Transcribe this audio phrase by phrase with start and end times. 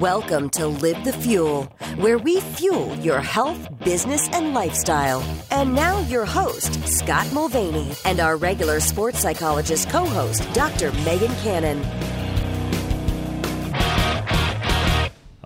[0.00, 1.64] Welcome to Live the Fuel,
[1.96, 5.22] where we fuel your health, business, and lifestyle.
[5.50, 10.92] And now, your host, Scott Mulvaney, and our regular sports psychologist co host, Dr.
[11.04, 11.82] Megan Cannon.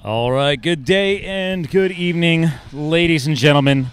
[0.03, 3.89] All right, good day and good evening, ladies and gentlemen.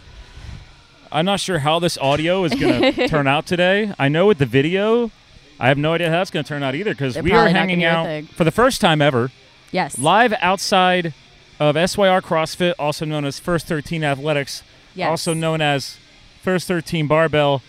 [1.11, 3.93] I'm not sure how this audio is going to turn out today.
[3.99, 5.11] I know with the video,
[5.59, 7.81] I have no idea how that's going to turn out either because we are hanging
[7.81, 9.29] gonna do a out for the first time ever
[9.73, 9.97] Yes.
[9.99, 11.13] live outside
[11.59, 14.63] of SYR CrossFit, also known as First 13 Athletics,
[14.95, 15.09] Yes.
[15.09, 15.97] also known as
[16.41, 17.61] First 13 Barbell.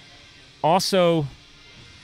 [0.62, 1.26] Also,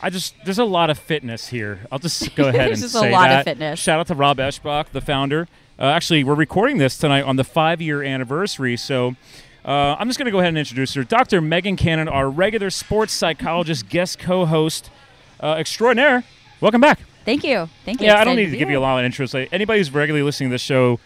[0.02, 1.80] I just there's a lot of fitness here.
[1.92, 3.44] I'll just go ahead and There's just a say lot of that.
[3.44, 3.78] fitness.
[3.78, 5.46] Shout out to Rob Eschbach, the founder.
[5.78, 9.14] Uh, actually, we're recording this tonight on the five-year anniversary, so.
[9.62, 11.04] Uh, I'm just going to go ahead and introduce her.
[11.04, 11.42] Dr.
[11.42, 14.88] Megan Cannon, our regular sports psychologist, guest co host
[15.38, 16.24] uh, extraordinaire.
[16.62, 17.00] Welcome back.
[17.24, 17.68] Thank you.
[17.84, 18.06] Thank you.
[18.06, 19.34] Yeah, I don't need to be give you a lot of intros.
[19.34, 20.98] Like, anybody who's regularly listening to this show,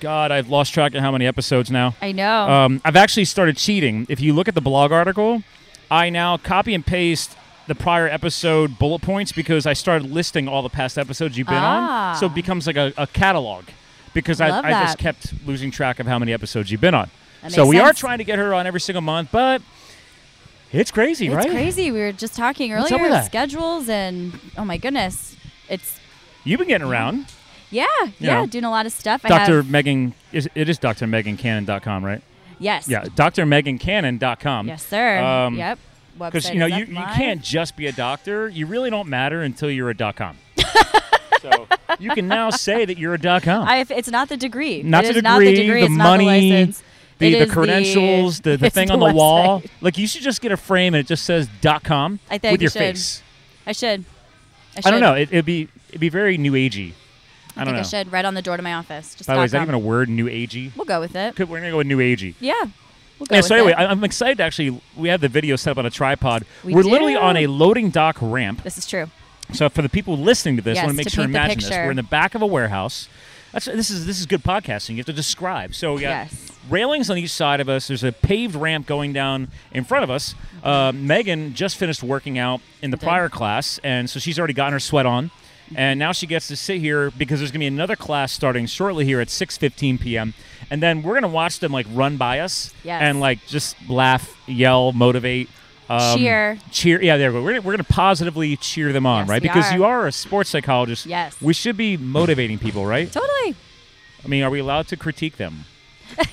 [0.00, 1.94] God, I've lost track of how many episodes now.
[2.00, 2.48] I know.
[2.48, 4.06] Um, I've actually started cheating.
[4.08, 5.42] If you look at the blog article,
[5.90, 10.62] I now copy and paste the prior episode bullet points because I started listing all
[10.62, 12.10] the past episodes you've been Ah.
[12.12, 12.16] on.
[12.16, 13.64] So it becomes like a, a catalog
[14.14, 17.10] because I, I just kept losing track of how many episodes you've been on.
[17.42, 19.62] That So we are trying to get her on every single month, but
[20.72, 21.48] it's crazy, it's right?
[21.50, 21.90] crazy.
[21.90, 25.36] We were just talking earlier schedules and oh my goodness,
[25.70, 25.98] it's
[26.44, 27.26] You've been getting around.
[27.70, 27.84] yeah,
[28.18, 29.24] yeah, know, doing a lot of stuff.
[29.24, 29.56] I Dr.
[29.56, 32.22] have, Megan, is, it is drmegancannon.com, right?
[32.58, 34.68] yes, Yeah, drmegancannon.com.
[34.68, 35.18] yes, sir.
[35.18, 35.78] Um, yep.
[36.18, 38.48] Because you know you, you can't just be a doctor.
[38.48, 40.36] You really don't matter until you're a dot com.
[41.40, 41.66] so
[41.98, 43.66] you can now say that you're a dot com.
[43.66, 44.82] I, it's not the degree.
[44.82, 45.80] not It the is not the degree, degree.
[45.80, 46.82] the it's money, not the license.
[47.18, 49.62] the, the credentials, the, the it's thing on the wall.
[49.80, 52.52] Like you should just get a frame and it just says dot com I think
[52.52, 52.78] with you your should.
[52.80, 53.22] face.
[53.66, 54.04] I should.
[54.76, 55.14] I, I don't know.
[55.14, 56.92] It, it'd be it'd be very new agey.
[57.56, 57.80] I, I, don't think know.
[57.80, 59.14] I should right on the door to my office.
[59.14, 60.08] Just By the way, is that even a word?
[60.08, 60.74] New agey.
[60.76, 61.36] We'll go with it.
[61.36, 62.34] Could- We're gonna go with new agey.
[62.40, 62.54] Yeah.
[63.18, 63.78] We'll go Yeah, so anyway, it.
[63.78, 64.38] I'm excited.
[64.38, 66.44] to Actually, we have the video set up on a tripod.
[66.64, 68.62] We are literally on a loading dock ramp.
[68.62, 69.10] this is true.
[69.52, 71.70] So for the people listening to this, I want to make sure the imagine this.
[71.70, 73.08] We're in the back of a warehouse.
[73.52, 74.90] That's this is this is good podcasting.
[74.90, 75.74] You have to describe.
[75.74, 76.52] So we got Yes.
[76.68, 77.88] railings on each side of us.
[77.88, 80.34] There's a paved ramp going down in front of us.
[80.62, 83.06] Uh, Megan just finished working out in the did.
[83.06, 85.30] prior class, and so she's already gotten her sweat on.
[85.74, 88.66] And now she gets to sit here because there's going to be another class starting
[88.66, 90.34] shortly here at 6:15 p.m.
[90.70, 93.00] And then we're going to watch them like run by us Yes.
[93.02, 95.48] and like just laugh, yell, motivate,
[95.90, 96.58] um, Cheer.
[96.70, 97.02] cheer.
[97.02, 97.42] Yeah, there we go.
[97.44, 99.42] We're gonna, we're going to positively cheer them on, Yes, right?
[99.42, 99.74] Because are.
[99.76, 101.04] you are a sports psychologist.
[101.06, 101.40] Yes.
[101.42, 103.10] We should be motivating people, right?
[103.10, 103.56] Totally.
[104.24, 105.64] I mean, are we allowed to critique them?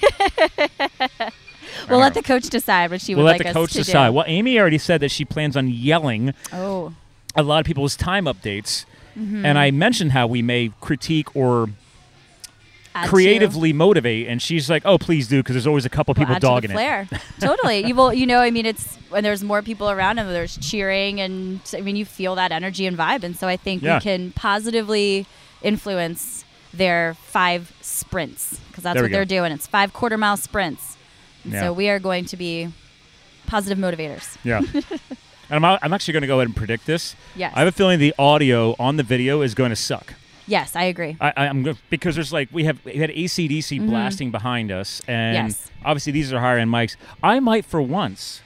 [1.89, 4.07] We'll let the coach decide what she We'll would let the coach to decide.
[4.09, 4.13] do.
[4.13, 6.93] Well, Amy already said that she plans on yelling Oh,
[7.35, 8.85] a lot of people's time updates,
[9.17, 9.45] Mm-hmm.
[9.45, 11.69] and I mentioned how we may critique or
[12.97, 16.13] add to- creatively motivate, and she's like, "Oh, please do," because there's always a couple
[16.13, 17.07] We'll people add to dogging it.
[17.39, 17.85] totally.
[17.85, 18.13] You will.
[18.13, 18.39] You know.
[18.39, 22.05] I mean, it's when there's more people around and there's cheering, and I mean, you
[22.05, 23.95] feel that energy and vibe, and so I think Yeah.
[23.97, 25.25] we can positively
[25.61, 29.13] influence their five sprints because that's what go.
[29.13, 29.51] they're doing.
[29.51, 30.97] It's five quarter mile sprints.
[31.45, 31.61] Yeah.
[31.61, 32.69] So we are going to be
[33.47, 34.37] positive motivators.
[34.43, 34.61] Yeah.
[35.49, 37.15] and I'm, I'm actually going to go ahead and predict this.
[37.35, 37.53] Yes.
[37.55, 40.13] I have a feeling the audio on the video is going to suck.
[40.47, 41.17] Yes, I agree.
[41.19, 45.47] I, I'm because there's like we have we had ACDC blasting behind us, and Mm-hmm.
[45.47, 45.71] Yes.
[45.85, 46.95] obviously these are higher end mics.
[47.21, 48.41] I might for once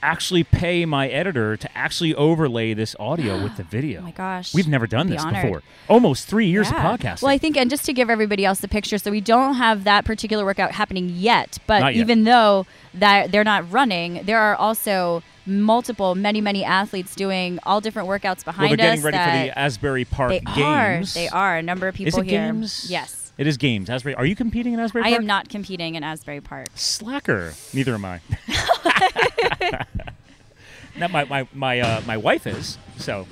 [0.00, 4.00] actually pay my editor to actually overlay this audio with the video.
[4.00, 4.54] Oh my gosh.
[4.54, 5.42] We've never done Be this honored.
[5.42, 5.62] before.
[5.88, 6.92] Almost three years Yeah.
[6.92, 7.22] of podcasting.
[7.22, 9.82] Well, I think, and just to give everybody else the picture, so we don't have
[9.84, 11.58] that particular workout happening yet.
[11.66, 11.96] But yet.
[11.96, 12.64] even though
[12.94, 18.44] that they're not running, there are also multiple, many, many athletes doing all different workouts
[18.46, 19.04] well, behind they're getting us.
[19.04, 21.16] ready for the Asbury Park they Games.
[21.16, 21.20] are.
[21.20, 21.56] They are.
[21.56, 22.40] A number of Is people it here.
[22.40, 22.90] games?
[22.90, 23.32] Yes.
[23.38, 23.88] It is games.
[23.88, 24.14] Asbury.
[24.14, 25.08] Are you competing in Asbury Park?
[25.08, 25.20] I Park?
[25.20, 26.68] am not competing in Asbury Park.
[26.74, 27.54] Slacker.
[27.72, 28.20] Neither am I.
[30.98, 32.78] Not my my my uh, my wife is.
[32.96, 33.26] So.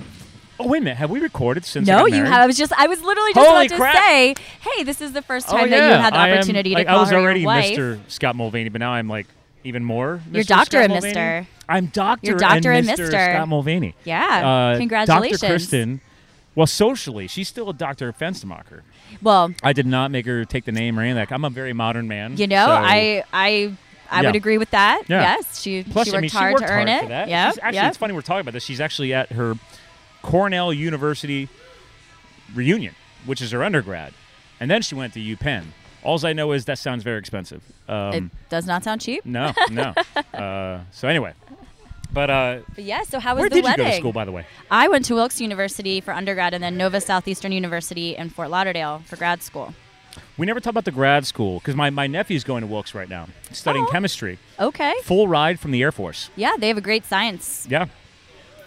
[0.59, 0.97] Oh wait a minute.
[0.97, 1.87] Have we recorded since?
[1.87, 2.41] I No, you have.
[2.41, 2.73] I was just.
[2.73, 5.67] I was literally just Holy about to say, "Hey, this is the first time oh,
[5.67, 5.95] that yeah.
[5.95, 7.43] you had the I am- opportunity like, to call I was already.
[7.43, 7.99] Mr.
[8.07, 9.27] Scott Mulvaney, but now I'm like
[9.63, 10.21] even more.
[10.31, 11.03] You're Doctor Scott and.
[11.03, 11.45] Mr..
[11.69, 12.27] I'm Doctor.
[12.29, 13.07] You're Doctor and and Mr.
[13.09, 13.33] Mr..
[13.35, 13.95] Scott Mulvaney.
[14.03, 14.73] Yeah.
[14.73, 15.41] Uh, Congratulations.
[15.41, 15.51] Dr.
[15.51, 16.01] Kristen.
[16.55, 18.11] Well, socially, she's still a Dr.
[18.13, 18.81] Fenstermacher.
[19.21, 21.17] Well, I did not make her take the name or anything.
[21.19, 22.37] like I'm a very modern man.
[22.37, 23.73] You know, so- I I
[24.09, 24.29] I Yeah.
[24.29, 25.03] would agree with that.
[25.07, 25.21] Yeah.
[25.21, 27.09] Yes, she Plus, she I worked mean, she hard worked to earn hard it.
[27.09, 27.87] Yeah, She's- actually, yeah.
[27.89, 28.63] it's funny we're talking about this.
[28.63, 29.55] She's actually at her
[30.23, 31.47] Cornell University
[32.55, 34.13] reunion, which is her undergrad,
[34.59, 35.65] and then she went to UPenn.
[36.03, 37.61] All I know is that sounds very expensive.
[37.87, 39.25] Um, it does not sound cheap.
[39.25, 39.93] no, no.
[40.33, 41.33] uh, so anyway,
[42.13, 43.85] but uh, But yeah, so how was where the did wedding?
[43.85, 44.45] you go to school, by the way?
[44.71, 49.01] I went to Wilkes University for undergrad and then Nova Southeastern University in Fort Lauderdale
[49.05, 49.73] for grad school.
[50.37, 53.09] We never talk about the grad school because my, my nephew's going to Wilkes right
[53.09, 53.91] now, studying Oh.
[53.91, 54.39] chemistry.
[54.59, 54.93] Okay.
[55.03, 56.29] Full ride from the Air Force.
[56.35, 57.85] Yeah, they have a great science Yeah.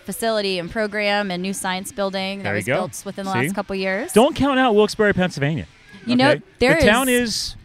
[0.04, 2.74] facility and program and new science building that There you was go.
[2.74, 3.38] built within the See?
[3.46, 4.12] last couple years.
[4.12, 5.66] Don't count out Wilkes-Barre, Pennsylvania.
[6.06, 6.42] You know, okay?
[6.58, 7.56] there the town is- is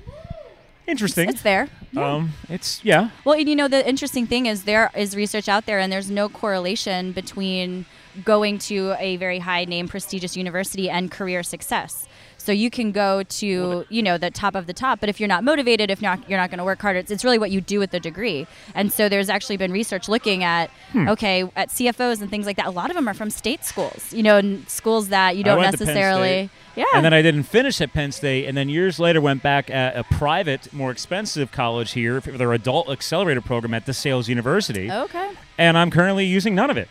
[0.87, 1.29] interesting.
[1.29, 1.69] It's there.
[1.95, 3.09] Um, it's yeah.
[3.23, 6.09] Well, and you know, the interesting thing is there is research out there, and there's
[6.11, 7.85] no correlation between
[8.23, 12.07] going to a very high name, prestigious university and career success.
[12.37, 15.27] So you can go to, you know, the top of the top, but if you're
[15.27, 16.95] not motivated, if not, you're not going to work hard.
[16.95, 18.45] It's, it's really what you do with the degree.
[18.75, 21.09] And so there's actually been research looking at, Hmm.
[21.09, 22.67] okay, at CFOs and things like that.
[22.67, 25.71] A lot of them are from state schools, you know, schools that you don't went
[25.71, 26.49] to Penn necessarily.
[26.75, 26.85] Yeah.
[26.93, 29.95] And then I didn't finish at Penn State, and then years later went back at
[29.97, 34.91] a private, more expensive college here for their adult accelerator program at DeSales University.
[34.91, 35.31] okay.
[35.57, 36.89] and I'm currently using none of it.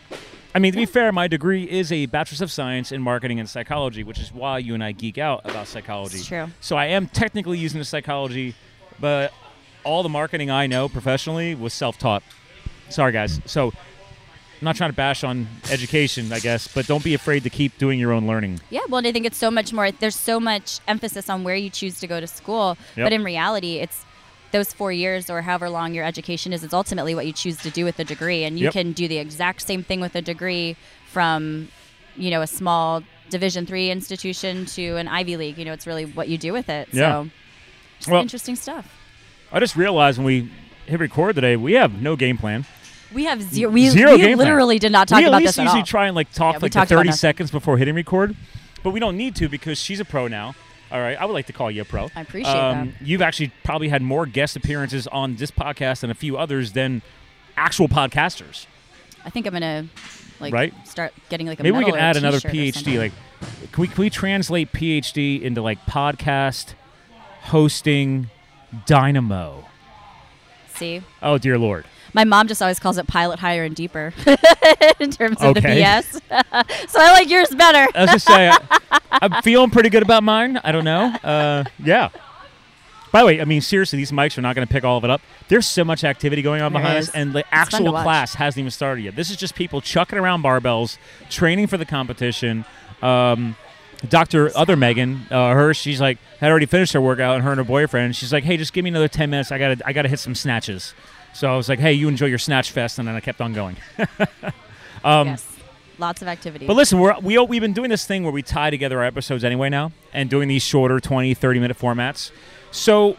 [0.54, 3.48] I mean, to be fair, my degree is a Bachelor's of Science in Marketing and
[3.48, 6.18] Psychology, which is why you and I geek out about psychology.
[6.18, 6.46] It's true.
[6.60, 8.54] So I am technically using the psychology,
[9.00, 9.32] but
[9.82, 12.22] all the marketing I know professionally was self-taught.
[12.88, 13.40] Sorry, guys.
[13.46, 13.74] So I'm
[14.62, 17.98] not trying to bash on education, I guess, but don't be afraid to keep doing
[17.98, 18.60] your own learning.
[18.70, 19.90] Yeah, well, and I think it's so much more.
[19.90, 23.06] There's so much emphasis on where you choose to go to school, Yep.
[23.06, 24.04] but in reality, it's
[24.54, 26.62] those four years or however long your education is.
[26.64, 28.72] It's ultimately what you choose to do with the degree, and you Yep.
[28.72, 30.76] can do the exact same thing with a degree
[31.10, 31.68] from,
[32.16, 35.58] you know, a small Division three institution to an Ivy League.
[35.58, 36.88] You know, it's really what you do with it.
[36.92, 37.22] Yeah.
[37.24, 37.30] So,
[37.98, 38.86] just Well- interesting stuff.
[39.52, 40.48] I just realized when we
[40.86, 42.64] hit record today, we have no game plan.
[43.12, 43.70] We have zero.
[43.72, 44.38] We, Zero we game plan.
[44.38, 45.86] literally did not talk we at about this at usually all.
[45.86, 48.36] try and like talk Yeah, like the 30 seconds before hitting record,
[48.82, 50.54] but we don't need to because she's a pro now.
[50.94, 52.04] All right, I would like to call you a pro.
[52.04, 52.88] Um, I appreciate that.
[53.02, 57.02] You've actually probably had more guest appearances on this podcast and a few others than
[57.56, 58.66] actual podcasters.
[59.24, 59.88] I think I'm gonna
[60.38, 60.72] like Right?
[60.86, 62.96] start getting like a Maybe we can add another PhD.
[62.98, 63.12] Like,
[63.72, 66.74] can we, can we translate PhD into like podcast
[67.40, 68.30] hosting
[68.86, 69.66] dynamo?
[70.76, 71.02] See.
[71.22, 71.84] Oh dear lord.
[72.12, 74.12] My mom just always calls it pilot higher and deeper
[75.00, 75.60] in terms of Okay.
[75.60, 76.88] the BS.
[76.88, 77.88] so I like yours better.
[77.92, 78.54] I was just saying,
[79.10, 80.60] I'm feeling pretty good about mine.
[80.62, 81.06] I don't know.
[81.24, 82.10] Uh, yeah.
[83.10, 85.04] By the way, I mean seriously, these mics are not going to pick all of
[85.04, 85.22] it up.
[85.48, 87.08] There's so much activity going on There behind is.
[87.08, 89.16] us, and the to actual class hasn't even started yet.
[89.16, 90.98] This is just people chucking around barbells,
[91.30, 92.64] training for the competition.
[93.02, 93.56] Um,
[94.08, 97.58] Doctor Other Megan, uh, her, she's like had already finished her workout, and her and
[97.58, 98.16] her boyfriend.
[98.16, 99.52] She's like, "Hey, just give me another ten minutes.
[99.52, 100.94] I gotta, I gotta hit some snatches."
[101.32, 103.52] So I was like, "Hey, you enjoy your snatch fest," and then I kept on
[103.52, 103.76] going.
[105.04, 105.46] Um, yes.
[105.98, 106.66] Lots of activity.
[106.66, 109.44] But listen, we're, we, we've been doing this thing where we tie together our episodes
[109.44, 112.32] anyway now and doing these shorter 20, 30 minute formats.
[112.72, 113.16] So,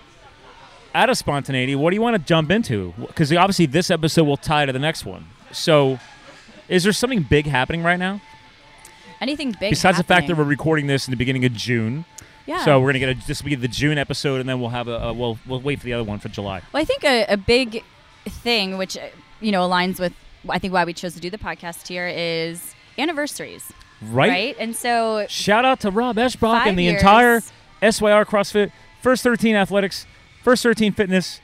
[0.93, 2.93] out of spontaneity, what do you want to jump into?
[2.99, 5.27] Because obviously, this episode will tie to the next one.
[5.51, 5.99] So,
[6.67, 8.19] is there something big happening right now?
[9.21, 12.05] Anything big Besides the fact that we're recording this in the beginning of June.
[12.45, 12.63] yeah.
[12.65, 14.69] So, we're going to get a, this will be the June episode, and then we'll
[14.69, 16.61] have a, a we'll, we'll wait for the other one for July.
[16.73, 17.83] Well, I think a, a big
[18.27, 18.97] thing, which
[19.41, 20.13] you know aligns with
[20.49, 23.71] I think why we chose to do the podcast here, is anniversaries,
[24.01, 24.29] Right?
[24.29, 24.55] right?
[24.59, 26.95] And so Shout out to Rob Eschbach and the years.
[27.01, 27.39] entire
[27.81, 28.71] SYR CrossFit,
[29.01, 30.05] First 13 Athletics,
[30.43, 31.39] First 13 Fitness,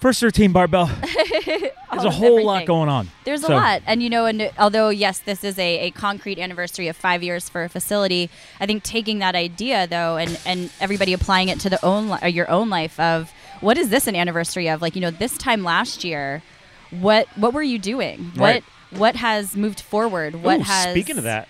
[0.00, 0.86] First 13 Barbell.
[1.90, 3.08] There's a whole lot going on.
[3.24, 6.38] There's So- a lot, and you know, and although yes, this is a, a concrete
[6.38, 8.30] anniversary of five years for a facility,
[8.60, 12.18] I think taking that idea though, and and everybody applying it to the own li-
[12.22, 14.80] or your own life of what is this an anniversary of?
[14.80, 16.42] Like you know, this time last year,
[16.90, 18.30] what what were you doing?
[18.36, 18.62] Right.
[18.92, 20.36] What what has moved forward?
[20.44, 21.48] What Ooh, has Speaking of that,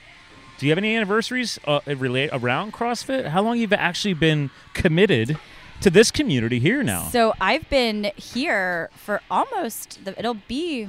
[0.59, 3.27] do you have any anniversaries uh, relate around CrossFit?
[3.29, 5.39] How long have you've actually been committed
[5.83, 7.05] to this community here now?
[7.09, 10.89] So I've been here for almost the, it'll be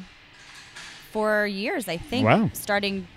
[1.12, 2.26] four years, I think.
[2.26, 2.50] Wow.
[2.54, 3.08] Starting,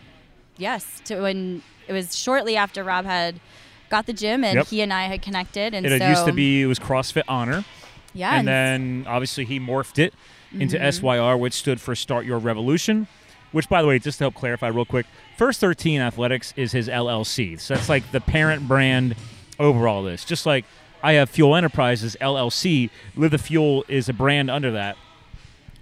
[0.58, 3.40] yes, to when it was shortly after Rob had
[3.90, 4.66] got the gym and Yep.
[4.68, 7.64] he and I had connected, and it so used to be it was CrossFit Honor,
[8.14, 10.14] yeah, and then obviously he morphed it
[10.52, 10.90] into Mm-hmm.
[10.90, 13.06] SYR, which stood for Start Your Revolution.
[13.52, 15.04] Which, by the way, just to help clarify real quick,
[15.36, 17.60] First 13 Athletics is his LLC.
[17.60, 19.14] So that's like the parent brand
[19.58, 20.24] over all this.
[20.24, 20.64] Just like
[21.02, 24.96] I have Fuel Enterprises LLC, Live the Fuel is a brand under that.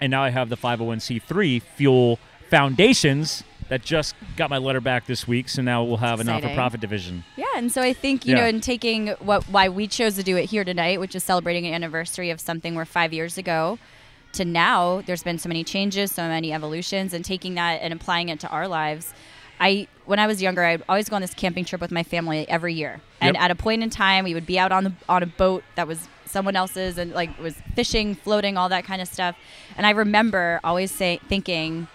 [0.00, 5.28] And now I have the 501c3 Fuel Foundations that just got my letter back this
[5.28, 5.48] week.
[5.48, 7.24] So now we'll have a not for profit division.
[7.36, 8.40] Yeah, and so I think you Yeah.
[8.42, 11.66] know, in taking what why we chose to do it here tonight, which is celebrating
[11.66, 13.78] an anniversary of something where five years ago
[14.32, 18.28] to now, there's been so many changes, so many evolutions, and taking that and applying
[18.28, 19.12] it to our lives.
[19.60, 22.48] I when I was younger, I'd always go on this camping trip with my family
[22.48, 23.42] every year, and Yep.
[23.44, 25.86] at a point in time, we would be out on the on a boat that
[25.86, 29.36] was someone else's, and like was fishing, floating, all that kind of stuff.
[29.76, 31.88] And I remember always say thinking,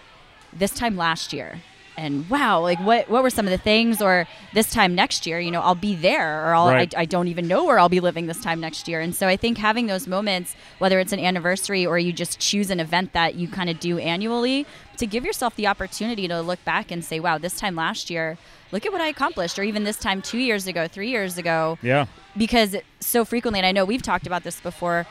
[0.52, 1.60] this time last year,
[1.96, 4.02] and wow, like what what were some of the things?
[4.02, 6.94] Or this time next year, you know, I'll be there, or I'll, Right.
[6.96, 9.00] I, I don't even know where I'll be living this time next year.
[9.00, 12.70] And so I think having those moments, whether it's an anniversary or you just choose
[12.70, 14.66] an event that you kind of do annually,
[14.98, 18.36] to give yourself the opportunity to look back and say, wow, this time last year,
[18.72, 21.78] look at what I accomplished, or even this time two years ago, three years ago,
[21.82, 22.06] Yeah.
[22.36, 25.06] because so frequently, and I know we've talked about this before,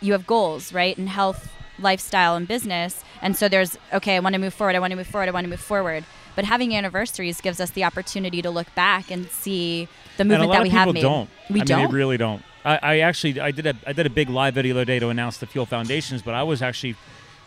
[0.00, 0.96] you have goals, right?
[0.98, 3.02] In health, lifestyle, and business.
[3.22, 5.32] And so there's, okay, I want to move forward, I want to move forward, I
[5.32, 6.04] want to move forward.
[6.36, 10.62] But having anniversaries gives us the opportunity to look back and see the movement that
[10.62, 11.02] we have made.
[11.02, 11.30] don't.
[11.50, 11.78] We I don't.
[11.78, 12.42] mean, they really don't.
[12.64, 14.98] I, I actually I did a I did a big live video the other day
[14.98, 16.96] to announce the Fuel Foundations, but I was actually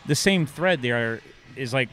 [0.06, 1.22] the same thread there
[1.56, 1.90] is like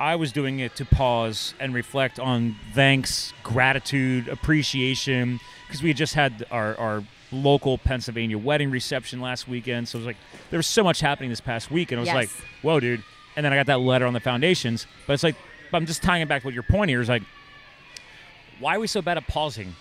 [0.00, 5.96] I was doing it to pause and reflect on thanks, gratitude, appreciation, because we had
[5.96, 9.88] just had our, our local Pennsylvania wedding reception last weekend.
[9.88, 10.16] So it was like
[10.50, 12.14] there was so much happening this past week, and I was Yes.
[12.14, 12.30] like,
[12.62, 13.02] whoa, dude.
[13.38, 15.36] And then I got that letter on the foundations, but it's like
[15.72, 17.22] I'm just tying it back to what your point here is like,
[18.58, 19.76] why are we so bad at pausing?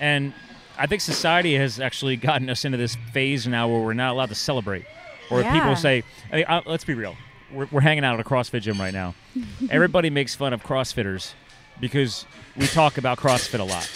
[0.00, 0.34] And
[0.76, 4.30] I think society has actually gotten us into this phase now where we're not allowed
[4.30, 4.86] to celebrate.
[5.30, 5.52] Or Yeah.
[5.52, 7.14] people say, I mean, uh, let's be real.
[7.52, 9.14] We're, we're hanging out at a CrossFit gym right now.
[9.70, 11.34] Everybody makes fun of CrossFitters
[11.78, 13.88] because we talk about CrossFit a lot.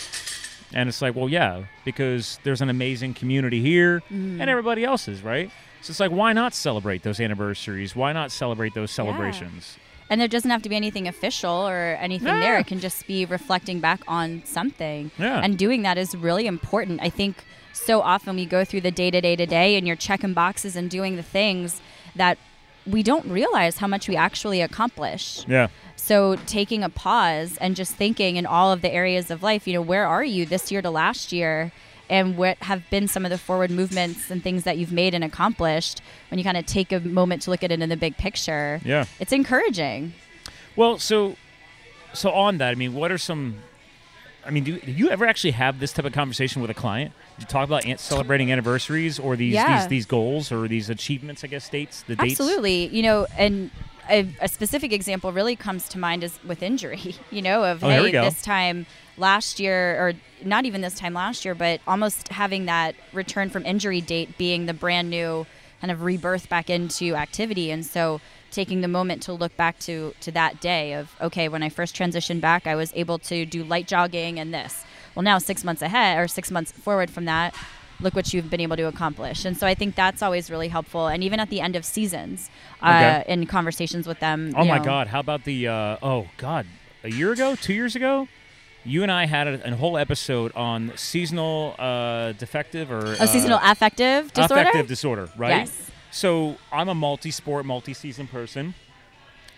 [0.73, 4.41] And it's like, well, yeah, because there's an amazing community here Mm-hmm.
[4.41, 5.51] and everybody else's, right?
[5.83, 7.97] So it's like, why not celebrate those anniversaries?
[7.97, 9.77] Why not celebrate those celebrations?
[10.09, 12.59] And there doesn't have to be anything official or anything there.
[12.59, 15.11] It can just be reflecting back on something.
[15.19, 15.41] Yeah.
[15.43, 17.01] And doing that is really important.
[17.03, 19.97] I think so often we go through the day to day to day and you're
[19.97, 21.81] checking boxes and doing the things
[22.15, 22.39] that
[22.87, 25.45] we don't realize how much we actually accomplish.
[25.49, 25.69] Yeah.
[25.97, 29.73] So taking a pause and just thinking in all of the areas of life, you
[29.73, 31.73] know, where are you this year to last year?
[32.13, 35.25] And what have been some of the forward movements and things that you've made and
[35.25, 38.19] accomplished when you kind of take a moment to look at it in the big
[38.19, 38.83] picture?
[38.85, 39.07] Yeah.
[39.19, 40.13] It's encouraging.
[40.77, 41.37] Well, so
[42.13, 43.57] so on that, I mean, what are some?
[44.45, 47.13] I mean, do, do you ever actually have this type of conversation with a client?
[47.39, 49.79] Do you talk about celebrating anniversaries or these Yeah.
[49.81, 51.45] these these goals or these achievements?
[51.45, 52.33] I guess states the dates.
[52.33, 52.89] Absolutely.
[52.89, 53.71] You know, and
[54.11, 57.89] a, a specific example really comes to mind is with injury, you know, of Oh,
[57.89, 58.85] hey, this time
[59.17, 60.13] last year, or
[60.45, 64.67] not even this time last year, but almost having that return from injury date being
[64.67, 65.47] the brand new
[65.81, 67.71] kind of rebirth back into activity.
[67.71, 71.63] And so taking the moment to look back to, to that day of, okay, when
[71.63, 74.85] I first transitioned back, I was able to do light jogging and this.
[75.15, 77.55] Well, now six months ahead or six months forward from that,
[78.01, 79.45] look what you've been able to accomplish.
[79.45, 81.07] And so I think that's always really helpful.
[81.09, 82.51] And even at the end of seasons,
[82.81, 84.55] uh, in conversations with them.
[84.57, 85.07] Oh my know, God!
[85.09, 85.69] How about the?
[85.69, 86.67] Uh, oh God!
[87.05, 88.29] A year ago, two years ago,
[88.85, 93.59] you and I had a, a whole episode on seasonal uh, defective or Oh, seasonal
[93.59, 94.61] uh, affective disorder?
[94.63, 95.51] affective disorder, right?
[95.69, 95.91] Yes.
[96.11, 98.75] So I'm a multi-sport, multi-season person.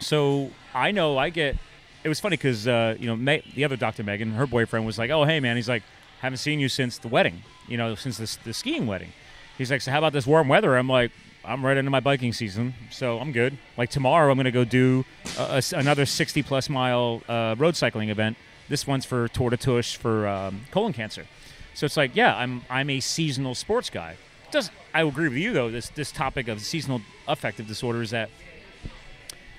[0.01, 1.57] So I know I get.
[2.03, 4.03] It was funny because uh, you know Me- the other Dr.
[4.03, 5.83] Megan, her boyfriend was like, "Oh hey man," he's like,
[6.21, 7.43] "Haven't seen you since the wedding.
[7.67, 9.13] You know, since the, the skiing wedding."
[9.57, 11.13] He's like, "So how about this warm weather?" I'm like,
[11.45, 15.05] "I'm right into my biking season, so I'm good." Like tomorrow, I'm gonna go do
[15.39, 18.37] a, a another 60 plus mile uh, road cycling event.
[18.69, 21.27] This one's for Tour de Tush for um, colon cancer.
[21.75, 24.17] So it's like, yeah, I'm I'm a seasonal sports guy.
[24.51, 25.71] Does I agree with you though?
[25.71, 28.31] This this topic of seasonal affective disorder is that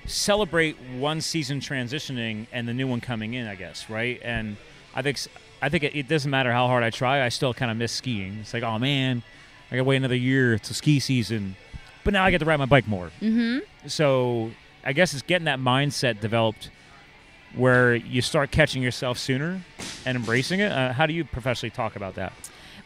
[0.06, 3.48] celebrate one season transitioning and the new one coming in.
[3.48, 4.20] I guess right.
[4.24, 4.58] And
[4.96, 5.20] I think
[5.62, 7.24] I think it, it doesn't matter how hard I try.
[7.24, 8.38] I still kind of miss skiing.
[8.42, 9.22] It's like, oh man,
[9.70, 11.56] I got to wait another year to ski season,
[12.04, 13.12] but now I get to ride my bike more.
[13.22, 13.60] Mm-hmm.
[13.88, 14.52] So
[14.84, 16.70] I guess it's getting that mindset developed
[17.56, 19.62] where you start catching yourself sooner
[20.06, 20.72] and embracing it.
[20.72, 22.34] Uh, how do you professionally talk about that?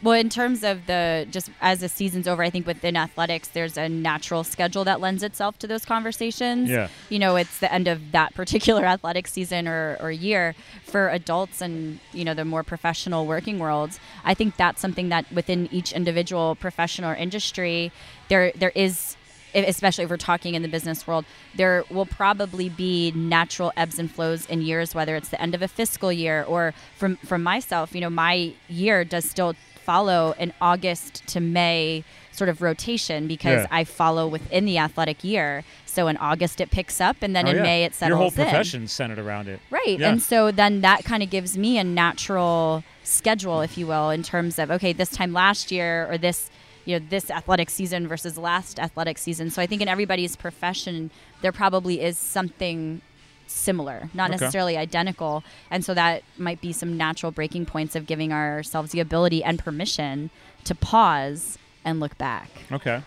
[0.02, 3.76] Well, in terms of the just as the season's over, I think within athletics, there's
[3.76, 6.70] a natural schedule that lends itself to those conversations.
[6.70, 6.88] Yeah.
[7.10, 10.54] You know, it's the end of that particular athletic season or, or year.
[10.84, 15.30] For adults and, you know, the more professional working worlds, I think that's something that
[15.32, 17.92] within each individual profession or industry,
[18.28, 19.16] there there is
[19.54, 24.10] especially if we're talking in the business world, there will probably be natural ebbs and
[24.10, 27.94] flows in years, whether it's the end of a fiscal year or from from myself,
[27.94, 29.54] you know, my year does still
[29.84, 33.66] follow an August to May sort of rotation because Yeah.
[33.70, 35.64] I follow within the athletic year.
[35.84, 37.62] So in August it picks up and then Oh, in yeah.
[37.62, 39.58] May it settles Your whole profession centered around it.
[39.70, 39.98] Right.
[39.98, 40.10] Yeah.
[40.10, 44.22] And so then that kind of gives me a natural schedule, if you will, in
[44.22, 46.50] terms of, okay, this time last year or this,
[46.90, 49.50] you know, this athletic season versus last athletic season.
[49.50, 53.00] So I think in everybody's profession, there probably is something
[53.46, 54.38] similar, not Okay.
[54.40, 55.42] necessarily identical.
[55.70, 59.58] And so that might be some natural breaking points of giving ourselves the ability and
[59.58, 60.30] permission
[60.64, 62.48] to pause and look back.
[62.70, 63.02] Okay.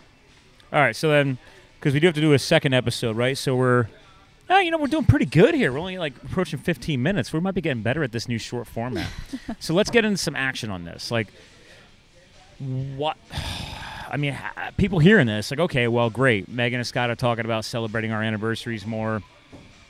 [0.74, 0.96] All right.
[0.96, 1.38] So then,
[1.80, 3.38] because we do have to do a second episode, right?
[3.38, 3.88] So we're,
[4.50, 5.72] oh, you know, we're doing pretty good here.
[5.72, 7.32] We're only like approaching 15 minutes.
[7.32, 9.08] We might be getting better at this new short format.
[9.60, 11.12] so let's get into some action on this.
[11.12, 11.28] Like,
[12.98, 13.18] what?
[14.14, 14.38] I mean,
[14.78, 16.48] people hearing this, like, okay, well, great.
[16.48, 19.24] Megan and Scott are talking about celebrating our anniversaries more,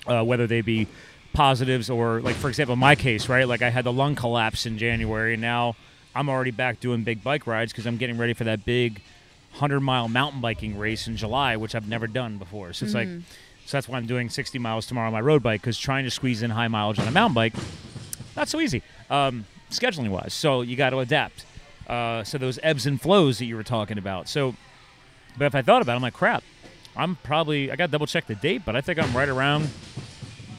[0.07, 0.87] uh, whether they be
[1.33, 3.45] positives or, like, for example, my case, right?
[3.45, 5.75] Like, I had the lung collapse in January, and now
[6.15, 9.01] I'm already back doing big bike rides because I'm getting ready for that big
[9.51, 12.71] 100 mile mountain biking race in July, which I've never done before.
[12.71, 13.09] So it's like,
[13.65, 16.11] so that's why I'm doing 60 miles tomorrow on my road bike because trying to
[16.11, 17.53] squeeze in high mileage on a mountain bike,
[18.37, 20.33] not so easy, um, scheduling wise.
[20.33, 21.45] So you got to adapt.
[21.87, 24.27] Uh, so those ebbs and flows that you were talking about.
[24.27, 24.55] So,
[25.37, 26.43] but if I thought about it, I'm like, crap,
[26.95, 29.69] I'm probably, I got to double check the date, but I think I'm right around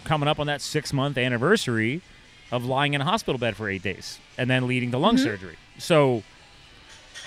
[0.04, 2.02] coming up on that six month anniversary
[2.52, 5.56] of lying in a hospital bed for eight days and then leading to lung surgery.
[5.78, 6.22] So,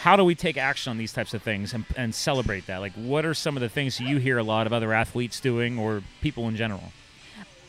[0.02, 2.78] how do we take action on these types of things and, and celebrate that?
[2.78, 5.80] Like, what are some of the things you hear a lot of other athletes doing
[5.80, 6.94] or people in general?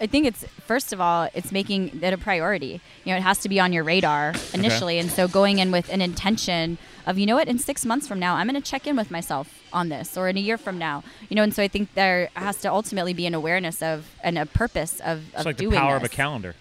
[0.01, 2.81] I think it's first of all, it's making it a priority.
[3.05, 5.89] You know, it has to be on your radar initially, and so going in with
[5.91, 8.87] an intention of, you know what, in six months from now, I'm going to check
[8.87, 11.43] in with myself on this, or in a year from now, you know.
[11.43, 15.01] And so I think there has to ultimately be an awareness of and a purpose
[15.01, 16.55] of, of It's like the doing power of a calendar,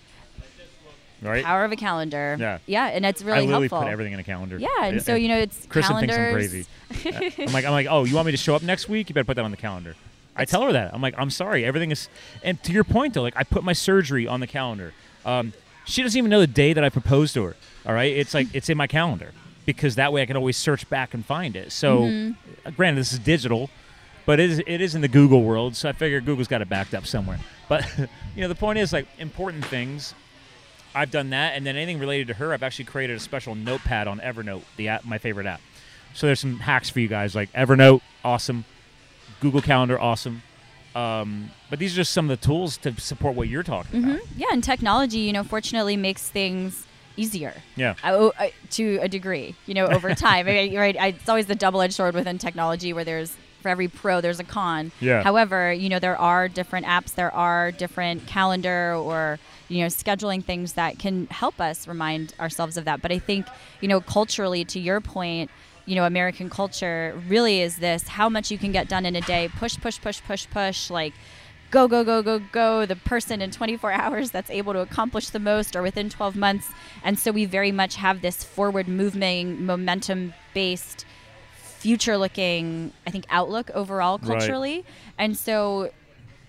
[1.21, 1.43] right?
[1.43, 2.37] Power of a calendar.
[2.39, 2.59] Yeah.
[2.65, 3.87] yeah, and it's really I literally helpful.
[3.87, 4.57] put everything in a calendar.
[4.57, 6.51] Yeah, and so you know, it's Kristen calendars.
[6.51, 7.35] thinks I'm crazy.
[7.37, 7.45] Yeah.
[7.47, 9.09] I'm like, I'm like, oh, you want me to show up next week?
[9.09, 9.95] You better put that on the calendar.
[10.37, 10.93] I tell her that.
[10.93, 12.07] I'm like, I'm sorry, everything is.
[12.43, 14.93] And to your point, though, like I put my surgery on the calendar.
[15.25, 15.51] Um,
[15.85, 17.55] she doesn't even know the day that I proposed to her.
[17.85, 19.31] All right, it's like it's in my calendar
[19.65, 21.71] because that way I can always search back and find it.
[21.71, 22.69] So, Mm-hmm.
[22.75, 23.69] granted, this is digital,
[24.25, 25.75] but it is it is in the Google world.
[25.75, 27.39] So I figure Google's got it backed up somewhere.
[27.69, 27.85] But
[28.35, 30.13] you know, the point is like important things.
[30.95, 34.07] I've done that, and then anything related to her, I've actually created a special notepad
[34.07, 35.61] on Evernote, the app, my favorite app.
[36.13, 38.65] So there's some hacks for you guys, like Evernote, awesome.
[39.39, 40.41] Google Calendar, awesome.
[40.95, 44.21] Um, but these are just some of the tools to support what you're talking about.
[44.35, 47.53] Yeah, and technology, you know, fortunately makes things easier.
[47.75, 47.95] Yeah.
[48.03, 48.31] I, oh,
[48.71, 50.47] to a degree, you know, over time.
[50.47, 50.97] I, right?
[50.99, 54.43] I, it's always the double-edged sword within technology, where there's for every pro there's a
[54.43, 54.91] con.
[54.99, 55.23] Yeah.
[55.23, 60.43] However, you know, there are different apps, there are different calendar or you know scheduling
[60.43, 63.01] things that can help us remind ourselves of that.
[63.01, 63.47] But I think
[63.81, 65.51] you know, culturally, to your point.
[65.87, 69.21] You know, American culture really is this how much you can get done in a
[69.21, 69.49] day.
[69.57, 70.89] Push, push, push, push, push.
[70.91, 71.13] Like,
[71.71, 72.85] go, go, go, go, go.
[72.85, 76.69] The person in 24 hours that's able to accomplish the most or within 12 months.
[77.03, 81.05] And so we very much have this forward moving, momentum based,
[81.55, 84.27] future looking, I think, outlook overall Right.
[84.39, 84.83] culturally.
[85.17, 85.91] And so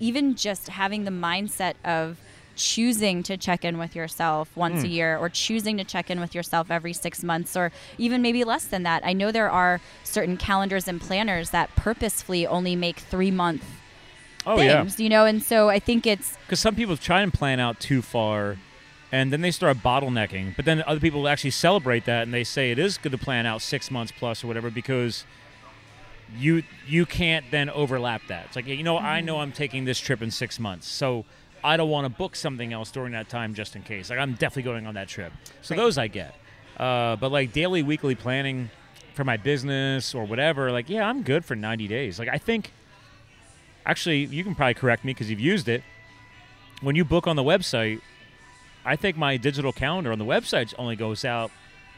[0.00, 2.18] even just having the mindset of
[2.58, 4.86] choosing to check in with yourself once Hmm.
[4.86, 8.44] a year or choosing to check in with yourself every six months or even maybe
[8.44, 9.02] less than that.
[9.06, 13.64] I know there are certain calendars and planners that purposefully only make three month
[14.46, 17.32] Oh yeah, things, you know, and so I think it's because some people try and
[17.32, 18.56] plan out too far,
[19.12, 20.56] and then they start bottlenecking.
[20.56, 23.46] But then other people actually celebrate that, and they say it is good to plan
[23.46, 25.24] out six months plus or whatever because
[26.38, 28.46] you you can't then overlap that.
[28.46, 31.24] It's like you know I know I'm taking this trip in six months, so
[31.64, 34.10] I don't want to book something else during that time just in case.
[34.10, 35.32] Like I'm definitely going on that trip.
[35.62, 35.82] So Right.
[35.82, 36.34] those I get,
[36.78, 38.70] uh, but like daily, weekly planning
[39.14, 42.18] for my business or whatever, like yeah, I'm good for 90 days.
[42.18, 42.72] Like I think
[43.86, 45.82] actually you can probably correct me because you've used it
[46.82, 48.00] when you book on the website
[48.84, 51.50] i think my digital calendar on the website only goes out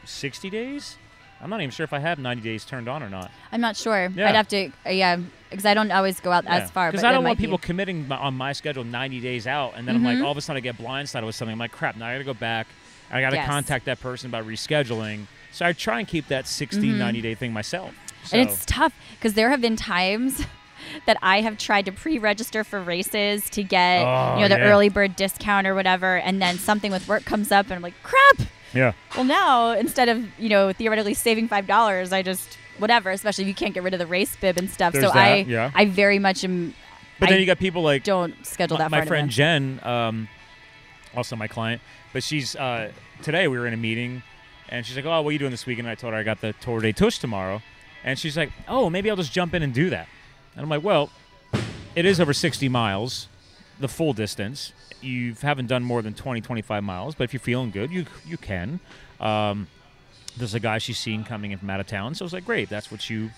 [0.05, 0.97] 60 days
[1.41, 3.75] i'm not even sure if i have 90 days turned on or not I'm not
[3.75, 4.09] sure.
[4.15, 4.29] Yeah.
[4.29, 5.17] I'd have to, uh, yeah,
[5.49, 6.89] because I don't always go out as far.
[6.91, 7.43] because i don't want be.
[7.43, 10.05] people committing my, on my schedule 90 days out and then i'm Mhm.
[10.15, 12.13] like all of a sudden i get blindsided with something i'm like crap now i
[12.13, 12.67] gotta go back
[13.11, 13.47] i gotta Yes.
[13.47, 16.97] contact that person about rescheduling so i try and keep that 60 Mhm.
[16.97, 20.45] 90 day thing myself so, And it's tough because there have been times
[21.07, 24.69] that I have tried to pre-register for races to get Oh, you know the yeah.
[24.69, 27.95] early bird discount or whatever, and then something with work comes up, and I'm like,
[28.03, 28.47] crap.
[28.73, 33.09] Yeah Well, now instead of you know theoretically saving five dollars, I just whatever.
[33.11, 34.93] Especially if you can't get rid of the race bib and stuff.
[34.93, 35.71] There's so that, I yeah.
[35.73, 36.73] I very much am.
[37.19, 39.29] but then you got people like don't schedule my, that my far friend.
[39.29, 40.27] Jen, um,
[41.15, 41.81] also my client,
[42.13, 44.23] but she's uh, today we were in a meeting,
[44.69, 46.23] and she's like, "Oh, what are you doing this weekend?" And I told her I
[46.23, 47.61] got the Tour de Tush tomorrow,
[48.03, 50.07] and she's like, "Oh, maybe I'll just jump in and do that."
[50.55, 51.11] And I'm like, "Well,
[51.95, 53.27] it is over 60 miles,
[53.79, 54.73] the full distance.
[55.01, 58.37] You haven't done more than 20, 25 miles, but if you're feeling good, you you
[58.37, 58.79] can."
[59.19, 59.67] Um,
[60.37, 62.45] there's a guy she's seen coming in from out of town, so I was like,
[62.45, 63.31] "Great, that's what you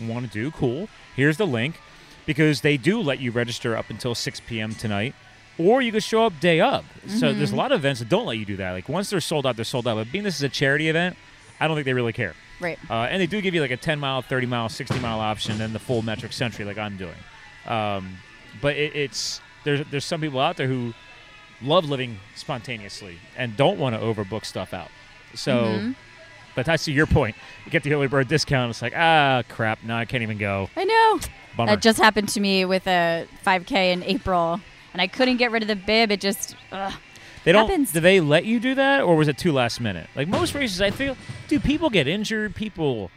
[0.00, 0.50] want to do.
[0.50, 0.88] Cool.
[1.16, 1.80] Here's the link."
[2.26, 4.74] Because they do let you register up until 6 p.m.
[4.74, 5.14] tonight
[5.60, 6.84] or you could show up day up.
[7.06, 8.72] So there's a lot of events that don't let you do that.
[8.72, 9.96] Like once they're sold out, they're sold out.
[9.96, 11.16] But being this is a charity event,
[11.58, 12.34] I don't think they really care.
[12.60, 12.78] Right.
[12.88, 15.60] Uh, and they do give you like a 10 mile, 30 mile, 60 mile option,
[15.60, 17.14] and the full metric century like I'm doing.
[17.66, 18.16] Um,
[18.60, 20.94] but it, it's there's there's some people out there who
[21.62, 24.88] love living spontaneously and don't want to overbook stuff out.
[25.34, 25.94] So, Mhm.
[26.54, 27.36] but that's to your point.
[27.64, 28.70] You get the early bird discount.
[28.70, 29.82] It's like ah crap.
[29.84, 30.70] No, I can't even go.
[30.76, 31.20] I know.
[31.56, 31.72] Bummer.
[31.72, 34.60] That just happened to me with a 5K in April,
[34.92, 36.10] and I couldn't get rid of the bib.
[36.12, 36.92] It just, ugh.
[37.44, 37.68] They don't.
[37.68, 37.90] Happens.
[37.92, 40.08] Do they let you do that, or was it too last minute?
[40.14, 41.16] Like most races, I feel,
[41.48, 42.54] dude, people get injured.
[42.54, 43.10] People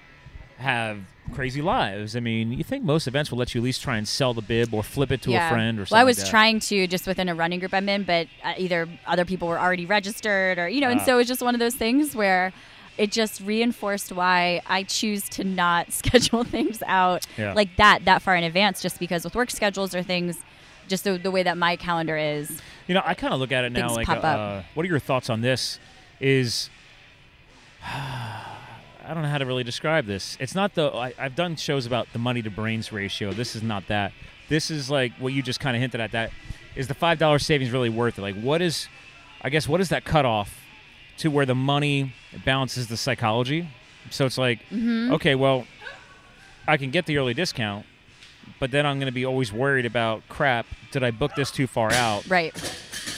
[0.57, 0.99] have
[1.31, 2.15] crazy lives.
[2.15, 4.41] I mean, you think most events will let you at least try and sell the
[4.41, 5.47] bib or flip it to yeah.
[5.47, 5.95] a friend or something.
[5.95, 6.29] Well, I was like that.
[6.31, 9.59] trying to just within a running group I'm in, but uh, either other people were
[9.59, 11.05] already registered, or you know, and Ah.
[11.05, 12.51] so it was just one of those things where
[12.97, 17.53] it just reinforced why I choose to not schedule things out Yeah.
[17.53, 20.37] like that that far in advance, just because with work schedules or things,
[20.87, 22.61] just the, the way that my calendar is.
[22.87, 25.29] You know, I kind of look at it now like, uh, what are your thoughts
[25.29, 25.79] on this?
[26.19, 26.69] Is
[29.05, 30.37] I don't know how to really describe this.
[30.39, 33.33] It's not the I, I've done shows about the money to brains ratio.
[33.33, 34.13] This is not that.
[34.49, 36.11] This is like what you just kind of hinted at.
[36.11, 36.31] That
[36.75, 38.21] is the five dollar savings really worth it?
[38.21, 38.87] Like, what is?
[39.41, 40.61] I guess what is that cutoff
[41.17, 42.13] to where the money
[42.45, 43.67] balances the psychology?
[44.09, 45.13] So it's like, Mm-hmm.
[45.13, 45.65] okay, well,
[46.67, 47.85] I can get the early discount,
[48.59, 50.65] but then I'm going to be always worried about crap.
[50.91, 52.25] Did I book this too far out?
[52.29, 52.55] Right.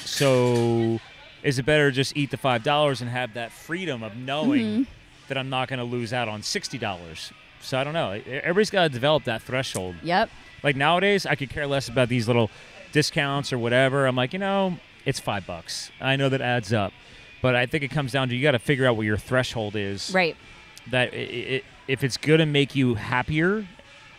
[0.05, 0.99] So,
[1.43, 4.61] is it better to just eat the five dollars and have that freedom of knowing
[4.65, 4.83] Mm-hmm.
[5.27, 7.31] That I'm not going to lose out on sixty dollars?
[7.61, 8.11] So I don't know.
[8.11, 9.95] Everybody's got to develop that threshold.
[10.03, 10.29] Yep.
[10.63, 12.49] Like nowadays, I could care less about these little
[12.91, 14.05] discounts or whatever.
[14.05, 15.91] I'm like, you know, it's five bucks.
[15.99, 16.93] I know that adds up,
[17.41, 19.75] but I think it comes down to you got to figure out what your threshold
[19.75, 20.11] is.
[20.13, 20.35] Right.
[20.91, 23.67] That i i if it's going to make you happier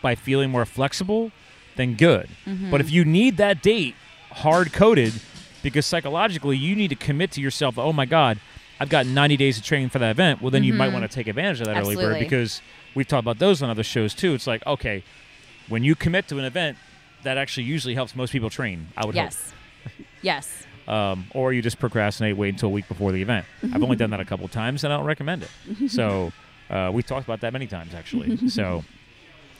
[0.00, 1.32] by feeling more flexible,
[1.74, 2.28] then good.
[2.46, 2.70] Mm-hmm.
[2.70, 3.96] But if you need that date
[4.30, 5.14] hard coded,
[5.62, 8.38] because psychologically you need to commit to yourself, oh my God,
[8.78, 10.42] I've got 90 days of training for that event.
[10.42, 10.94] Well, then you might Mhm.
[10.94, 12.60] want to take advantage of that early bird because
[12.94, 14.34] we've talked about those on other shows too.
[14.34, 15.02] It's like, okay,
[15.68, 16.76] when you commit to an event,
[17.22, 18.88] that actually usually helps most people train.
[18.96, 19.52] I would Yes.
[20.22, 20.66] yes.
[20.86, 23.46] hope, um, or you just procrastinate, wait until a week before the event.
[23.72, 25.90] I've only done that a couple times, and I don't recommend it.
[25.90, 26.32] So
[26.70, 28.48] uh, we've talked about that many times actually.
[28.48, 28.84] so,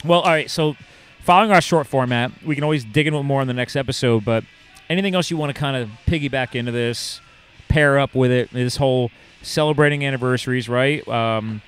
[0.05, 0.51] well, all right.
[0.51, 0.77] So
[1.21, 4.25] following our short format, we can always dig it more on the next episode.
[4.25, 4.45] But
[4.91, 7.21] anything else you want to kind of piggyback into this,
[7.69, 9.11] pair up with it, this whole
[9.43, 11.07] celebrating anniversaries, right?
[11.09, 11.63] Um,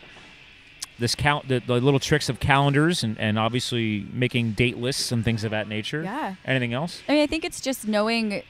[0.98, 5.24] this count the, the little tricks of calendars and, and obviously making date lists and
[5.24, 6.02] things of that nature.
[6.02, 6.34] Yeah.
[6.44, 7.02] Anything else?
[7.08, 8.42] I mean, I think it's just knowing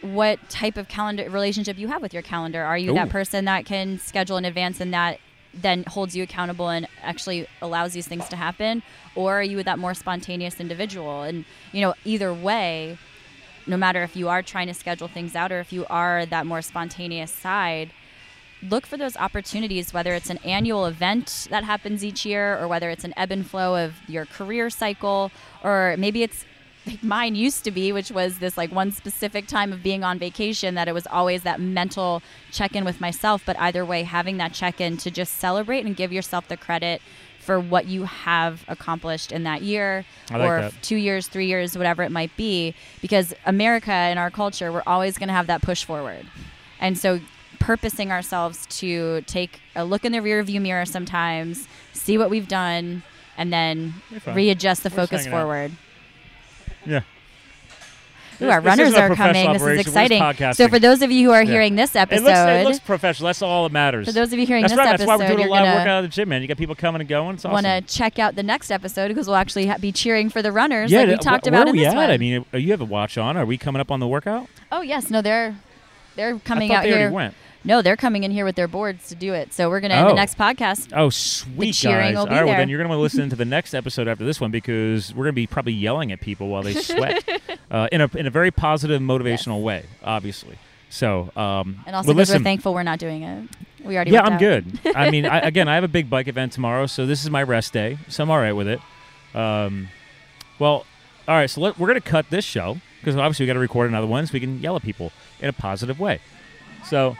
[0.00, 2.62] what type of calendar relationship you have with your calendar.
[2.62, 2.94] Are you Ooh.
[2.94, 5.18] that person that can schedule in advance and that
[5.52, 8.82] then holds you accountable and actually allows these things to happen,
[9.14, 11.22] or are you that more spontaneous individual?
[11.22, 12.98] And you know, either way,
[13.68, 16.46] no matter if you are trying to schedule things out or if you are that
[16.46, 17.90] more spontaneous side,
[18.62, 22.90] look for those opportunities, whether it's an annual event that happens each year or whether
[22.90, 25.30] it's an ebb and flow of your career cycle,
[25.62, 26.44] or maybe it's
[26.86, 30.18] like mine used to be, which was this like one specific time of being on
[30.18, 33.42] vacation that it was always that mental check in with myself.
[33.44, 37.02] But either way, having that check in to just celebrate and give yourself the credit
[37.48, 40.82] for what you have accomplished in that year like or that.
[40.82, 42.74] two years, three years, whatever it might be.
[43.00, 46.26] Because America and our culture, we're always going to have that push forward.
[46.78, 47.20] And so
[47.58, 52.48] purposing ourselves to take a look in the rear view mirror sometimes, see what we've
[52.48, 53.02] done,
[53.38, 53.94] and then
[54.26, 55.40] readjust the We're focus hanging out.
[55.40, 55.72] forward.
[56.84, 57.00] Yeah.
[58.40, 59.16] Ooh, our This- runners are coming.
[59.46, 60.22] professional This is operation.
[60.22, 60.52] Exciting.
[60.54, 61.50] So for those of you who are Yeah.
[61.50, 63.26] hearing this It episode, looks, it looks professional.
[63.26, 64.06] That's all that matters.
[64.06, 64.84] for those of you hearing That's this right.
[64.84, 66.42] That's episode, why we're doing a live workout at the gym, man.
[66.42, 67.34] You got people coming and going.
[67.34, 67.52] It's awesome.
[67.64, 70.52] want to check out the next episode because we'll actually ha- be cheering for the
[70.52, 71.96] runners yeah, like we th- talked wh- about where in this at?
[71.96, 72.10] one.
[72.10, 73.36] I mean, you have a watch on.
[73.36, 74.46] Are we coming up on the workout?
[74.70, 75.56] oh yes, no, they're
[76.14, 77.10] they're coming out they here.
[77.10, 77.34] went.
[77.64, 79.52] No, they're coming in here with their boards to do it.
[79.52, 80.14] So we're gonna in the Oh.
[80.14, 80.92] next podcast.
[80.94, 82.14] Oh, sweet cheering guys!
[82.14, 82.58] will All be right, well there.
[82.58, 85.12] then you're going to want to listen to the next episode after this one because
[85.14, 87.28] we're going to be probably yelling at people while they sweat
[87.70, 90.56] uh, in a in a very positive, motivational way, obviously.
[90.90, 93.48] So, um, And also because we're thankful we're not doing it.
[93.84, 94.40] We already yeah, I'm out.
[94.40, 94.80] good.
[94.94, 97.42] I mean, I, again, I have a big bike event tomorrow, so this is my
[97.42, 98.80] rest day, so I'm all right with it.
[99.34, 99.88] Um,
[100.58, 100.86] well,
[101.26, 103.58] all right, so let, we're going to cut this show because obviously we got to
[103.58, 106.20] record another one so we can yell at people in a positive way.
[106.86, 107.16] So,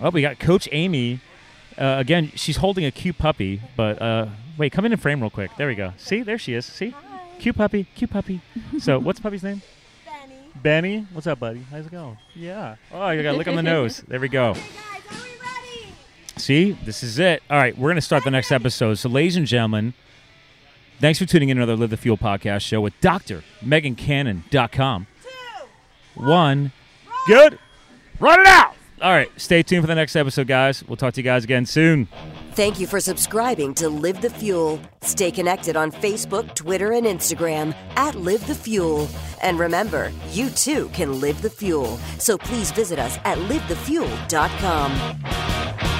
[0.00, 1.20] oh, we got Coach Amy.
[1.78, 4.26] Uh, again, she's holding a cute puppy, but uh,
[4.58, 5.50] wait, come in and frame real quick.
[5.56, 5.92] There we go.
[5.96, 6.66] See, there she is.
[6.66, 6.94] See,
[7.38, 8.40] cute puppy, cute puppy.
[8.78, 9.62] so, what's puppy's name?
[10.04, 10.36] Benny.
[10.62, 11.06] Benny.
[11.12, 11.64] What's up, buddy?
[11.70, 12.18] How's it going?
[12.34, 12.76] Yeah.
[12.92, 14.02] Oh, you got to lick on the nose.
[14.08, 14.54] There we go.
[14.54, 15.94] Guys, are we ready?
[16.36, 17.42] See, this is it.
[17.48, 18.94] All right, we're going to start the next episode.
[18.94, 19.94] So, ladies and gentlemen,
[21.00, 23.42] thanks for tuning in to another Live the Fuel podcast show with Dr.
[23.64, 25.06] MeganCannon.com.
[25.22, 26.22] Two.
[26.22, 26.72] One,
[27.26, 27.58] good.
[28.18, 28.74] Run it out.
[29.02, 30.86] All right, stay tuned for the next episode, guys.
[30.86, 32.06] We'll talk to you guys again soon.
[32.52, 34.78] Thank you for subscribing to Live the Fuel.
[35.00, 39.08] Stay connected on Facebook, Twitter, and Instagram at Live the Fuel.
[39.42, 41.96] And remember, you too can live the fuel.
[42.18, 45.99] So please visit us at livethefuel.com.